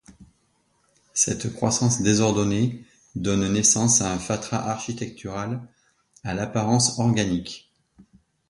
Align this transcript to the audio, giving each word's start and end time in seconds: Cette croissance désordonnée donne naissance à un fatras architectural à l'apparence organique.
Cette 1.13 1.53
croissance 1.53 2.01
désordonnée 2.01 2.83
donne 3.15 3.53
naissance 3.53 4.01
à 4.01 4.11
un 4.11 4.17
fatras 4.17 4.57
architectural 4.67 5.61
à 6.23 6.33
l'apparence 6.33 6.97
organique. 6.97 7.69